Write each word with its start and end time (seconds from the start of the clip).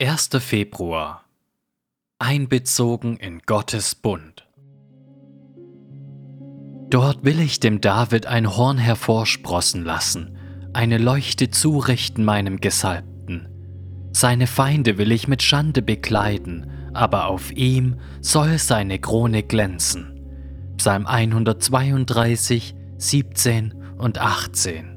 1. 0.00 0.30
Februar 0.40 1.24
Einbezogen 2.18 3.16
in 3.16 3.38
Gottes 3.46 3.94
Bund 3.94 4.44
Dort 6.90 7.24
will 7.24 7.38
ich 7.38 7.60
dem 7.60 7.80
David 7.80 8.26
ein 8.26 8.56
Horn 8.56 8.78
hervorsprossen 8.78 9.84
lassen, 9.84 10.36
eine 10.72 10.98
Leuchte 10.98 11.50
zurichten 11.50 12.24
meinem 12.24 12.60
Gesalbten. 12.60 13.48
Seine 14.10 14.48
Feinde 14.48 14.98
will 14.98 15.12
ich 15.12 15.28
mit 15.28 15.44
Schande 15.44 15.80
bekleiden, 15.80 16.90
aber 16.92 17.28
auf 17.28 17.52
ihm 17.52 18.00
soll 18.20 18.58
seine 18.58 18.98
Krone 18.98 19.44
glänzen. 19.44 20.20
Psalm 20.76 21.06
132, 21.06 22.74
17 22.98 23.74
und 23.96 24.18
18 24.18 24.93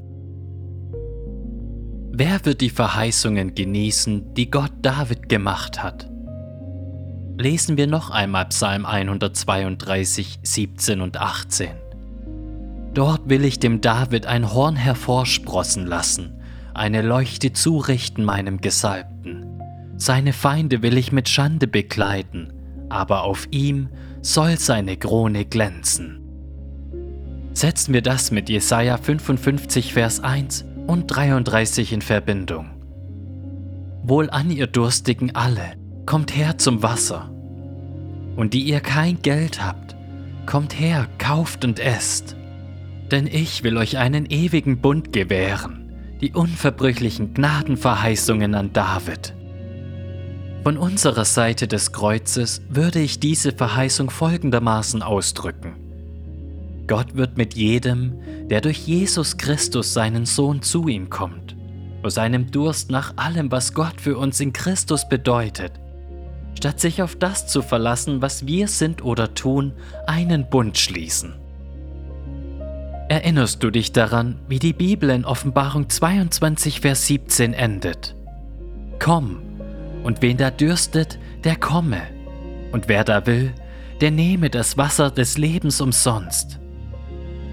Wer 2.20 2.44
wird 2.46 2.62
die 2.62 2.72
Verheißungen 2.72 3.54
genießen, 3.54 4.34
die 4.34 4.50
Gott 4.50 4.72
David 4.82 5.30
gemacht 5.30 5.84
hat? 5.84 6.10
Lesen 7.38 7.78
wir 7.78 7.86
noch 7.86 8.10
einmal 8.10 8.46
Psalm 8.46 8.88
132, 8.88 10.40
17 10.42 11.02
und 11.02 11.18
18. 11.18 11.70
Dort 12.96 13.30
will 13.30 13.46
ich 13.46 13.60
dem 13.60 13.82
David 13.82 14.26
ein 14.26 14.52
Horn 14.52 14.76
hervorsprossen 14.76 15.86
lassen, 15.86 16.34
eine 16.74 17.04
Leuchte 17.04 17.54
zurichten 17.54 18.26
meinem 18.26 18.62
Gesalbten. 18.62 19.62
Seine 19.98 20.34
Feinde 20.34 20.82
will 20.82 20.98
ich 20.98 21.12
mit 21.12 21.30
Schande 21.30 21.68
bekleiden, 21.68 22.52
aber 22.90 23.26
auf 23.26 23.48
ihm 23.52 23.90
soll 24.24 24.58
seine 24.58 24.98
Krone 24.98 25.46
glänzen. 25.46 26.20
Setzen 27.54 27.94
wir 27.94 28.02
das 28.02 28.32
mit 28.32 28.50
Jesaja 28.50 28.98
55, 28.98 29.94
Vers 29.94 30.20
1 30.20 30.66
und 30.88 31.08
33 31.08 31.94
in 31.94 32.02
Verbindung. 32.02 32.72
Wohl 34.04 34.30
an 34.30 34.50
ihr 34.50 34.68
Durstigen 34.68 35.36
alle, 35.36 35.74
kommt 36.06 36.36
her 36.36 36.58
zum 36.58 36.82
Wasser. 36.82 37.30
Und 38.38 38.54
die 38.54 38.62
ihr 38.62 38.80
kein 38.80 39.22
Geld 39.22 39.62
habt, 39.62 39.96
kommt 40.46 40.80
her, 40.80 41.08
kauft 41.18 41.66
und 41.66 41.80
esst. 41.80 42.36
Denn 43.12 43.28
ich 43.28 43.64
will 43.64 43.78
euch 43.78 43.98
einen 43.98 44.26
ewigen 44.26 44.80
Bund 44.80 45.12
gewähren, 45.12 45.92
die 46.22 46.32
unverbrüchlichen 46.32 47.34
Gnadenverheißungen 47.34 48.56
an 48.56 48.72
David. 48.74 49.34
Von 50.64 50.78
unserer 50.78 51.26
Seite 51.26 51.68
des 51.68 51.92
Kreuzes 51.92 52.62
würde 52.70 53.00
ich 53.00 53.20
diese 53.20 53.52
Verheißung 53.52 54.10
folgendermaßen 54.10 55.02
ausdrücken. 55.02 55.87
Gott 56.88 57.16
wird 57.16 57.38
mit 57.38 57.54
jedem, 57.54 58.14
der 58.50 58.62
durch 58.62 58.88
Jesus 58.88 59.38
Christus 59.38 59.94
seinen 59.94 60.26
Sohn 60.26 60.62
zu 60.62 60.88
ihm 60.88 61.10
kommt, 61.10 61.56
aus 62.02 62.16
seinem 62.16 62.50
Durst 62.50 62.90
nach 62.90 63.14
allem, 63.18 63.52
was 63.52 63.74
Gott 63.74 64.00
für 64.00 64.18
uns 64.18 64.40
in 64.40 64.54
Christus 64.54 65.08
bedeutet, 65.10 65.74
statt 66.56 66.80
sich 66.80 67.02
auf 67.02 67.16
das 67.16 67.48
zu 67.48 67.62
verlassen, 67.62 68.22
was 68.22 68.48
wir 68.48 68.68
sind 68.70 69.04
oder 69.04 69.34
tun, 69.34 69.74
einen 70.06 70.50
Bund 70.50 70.78
schließen. 70.78 71.36
Erinnerst 73.10 73.64
du 73.64 73.70
dich 73.70 73.92
daran, 73.92 74.40
wie 74.48 74.60
die 74.60 74.74
Bibel 74.74 75.10
in 75.10 75.26
Offenbarung 75.26 75.90
22, 75.90 76.82
Vers 76.82 77.06
17 77.08 77.54
endet? 77.54 78.16
Komm, 79.00 79.40
und 80.04 80.22
wen 80.22 80.38
da 80.38 80.52
dürstet, 80.52 81.20
der 81.44 81.56
komme, 81.56 82.02
und 82.72 82.88
wer 82.88 83.04
da 83.04 83.26
will, 83.26 83.54
der 84.02 84.12
nehme 84.12 84.50
das 84.50 84.78
Wasser 84.78 85.10
des 85.10 85.38
Lebens 85.38 85.82
umsonst. 85.82 86.60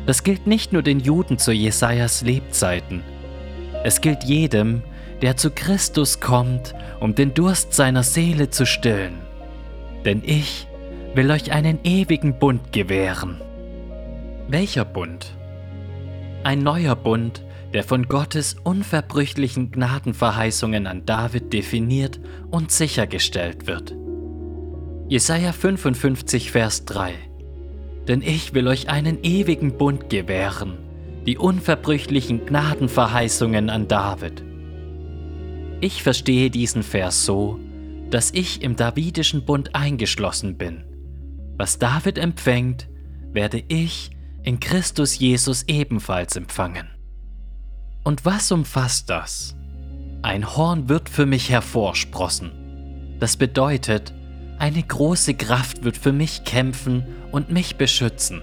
Das 0.06 0.22
gilt 0.22 0.46
nicht 0.46 0.72
nur 0.72 0.82
den 0.82 1.00
Juden 1.00 1.38
zu 1.38 1.52
Jesajas 1.52 2.22
Lebzeiten. 2.22 3.02
Es 3.84 4.00
gilt 4.00 4.24
jedem, 4.24 4.82
der 5.22 5.36
zu 5.36 5.50
Christus 5.50 6.20
kommt, 6.20 6.74
um 7.00 7.14
den 7.14 7.32
Durst 7.32 7.72
seiner 7.72 8.02
Seele 8.02 8.50
zu 8.50 8.66
stillen. 8.66 9.14
Denn 10.04 10.22
ich 10.24 10.66
will 11.14 11.30
euch 11.30 11.52
einen 11.52 11.78
ewigen 11.84 12.38
Bund 12.38 12.72
gewähren. 12.72 13.40
Welcher 14.48 14.84
Bund? 14.84 15.34
Ein 16.42 16.58
neuer 16.58 16.96
Bund, 16.96 17.42
der 17.72 17.84
von 17.84 18.06
Gottes 18.06 18.56
unverbrüchlichen 18.62 19.70
Gnadenverheißungen 19.70 20.86
an 20.86 21.06
David 21.06 21.52
definiert 21.52 22.20
und 22.50 22.70
sichergestellt 22.70 23.66
wird. 23.66 23.94
Jesaja 25.08 25.52
55, 25.52 26.50
Vers 26.52 26.84
3 26.84 27.14
denn 28.08 28.22
ich 28.22 28.54
will 28.54 28.68
euch 28.68 28.88
einen 28.88 29.22
ewigen 29.22 29.76
Bund 29.78 30.10
gewähren, 30.10 30.78
die 31.26 31.38
unverbrüchlichen 31.38 32.46
Gnadenverheißungen 32.46 33.70
an 33.70 33.88
David. 33.88 34.44
Ich 35.80 36.02
verstehe 36.02 36.50
diesen 36.50 36.82
Vers 36.82 37.24
so, 37.24 37.58
dass 38.10 38.30
ich 38.30 38.62
im 38.62 38.76
Davidischen 38.76 39.44
Bund 39.44 39.74
eingeschlossen 39.74 40.56
bin. 40.56 40.84
Was 41.56 41.78
David 41.78 42.18
empfängt, 42.18 42.88
werde 43.32 43.62
ich 43.68 44.10
in 44.42 44.60
Christus 44.60 45.18
Jesus 45.18 45.64
ebenfalls 45.68 46.36
empfangen. 46.36 46.88
Und 48.04 48.24
was 48.24 48.52
umfasst 48.52 49.08
das? 49.08 49.56
Ein 50.22 50.56
Horn 50.56 50.88
wird 50.88 51.08
für 51.08 51.26
mich 51.26 51.50
hervorsprossen. 51.50 52.52
Das 53.18 53.36
bedeutet, 53.36 54.12
eine 54.58 54.82
große 54.82 55.34
Kraft 55.34 55.84
wird 55.84 55.96
für 55.96 56.12
mich 56.12 56.44
kämpfen 56.44 57.04
und 57.32 57.50
mich 57.50 57.76
beschützen. 57.76 58.42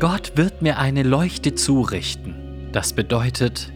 Gott 0.00 0.32
wird 0.36 0.62
mir 0.62 0.78
eine 0.78 1.02
Leuchte 1.02 1.54
zurichten. 1.54 2.68
Das 2.72 2.92
bedeutet, 2.92 3.72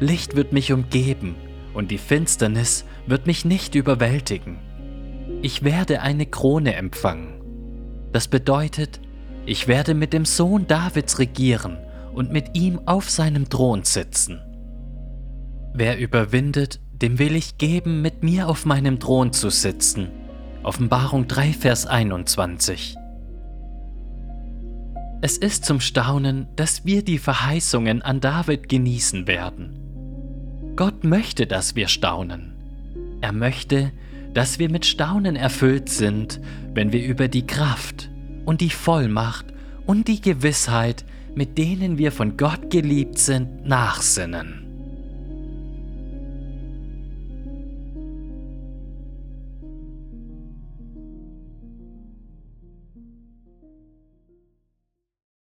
Licht 0.00 0.36
wird 0.36 0.52
mich 0.52 0.72
umgeben 0.72 1.34
und 1.74 1.90
die 1.90 1.98
Finsternis 1.98 2.84
wird 3.06 3.26
mich 3.26 3.44
nicht 3.44 3.74
überwältigen. 3.74 4.58
Ich 5.42 5.64
werde 5.64 6.00
eine 6.00 6.26
Krone 6.26 6.74
empfangen. 6.74 7.40
Das 8.12 8.28
bedeutet, 8.28 9.00
ich 9.44 9.68
werde 9.68 9.94
mit 9.94 10.12
dem 10.12 10.24
Sohn 10.24 10.66
Davids 10.66 11.18
regieren 11.18 11.78
und 12.14 12.32
mit 12.32 12.56
ihm 12.56 12.80
auf 12.86 13.10
seinem 13.10 13.48
Thron 13.48 13.84
sitzen. 13.84 14.40
Wer 15.74 15.98
überwindet, 15.98 16.80
dem 16.92 17.18
will 17.18 17.36
ich 17.36 17.58
geben, 17.58 18.00
mit 18.00 18.22
mir 18.22 18.48
auf 18.48 18.64
meinem 18.64 18.98
Thron 18.98 19.32
zu 19.32 19.50
sitzen 19.50 20.10
Offenbarung 20.66 21.28
3, 21.28 21.52
Vers 21.52 21.86
21. 21.86 22.96
Es 25.22 25.38
ist 25.38 25.64
zum 25.64 25.78
Staunen, 25.78 26.48
dass 26.56 26.84
wir 26.84 27.04
die 27.04 27.18
Verheißungen 27.18 28.02
an 28.02 28.18
David 28.18 28.68
genießen 28.68 29.28
werden. 29.28 29.78
Gott 30.74 31.04
möchte, 31.04 31.46
dass 31.46 31.76
wir 31.76 31.86
staunen. 31.86 32.52
Er 33.20 33.30
möchte, 33.30 33.92
dass 34.34 34.58
wir 34.58 34.68
mit 34.68 34.84
Staunen 34.84 35.36
erfüllt 35.36 35.88
sind, 35.88 36.40
wenn 36.74 36.92
wir 36.92 37.06
über 37.06 37.28
die 37.28 37.46
Kraft 37.46 38.10
und 38.44 38.60
die 38.60 38.70
Vollmacht 38.70 39.46
und 39.86 40.08
die 40.08 40.20
Gewissheit, 40.20 41.04
mit 41.36 41.58
denen 41.58 41.96
wir 41.96 42.10
von 42.10 42.36
Gott 42.36 42.70
geliebt 42.70 43.20
sind, 43.20 43.64
nachsinnen. 43.64 44.65